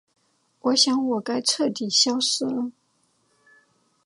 [0.61, 2.71] 我想我该彻底消失了。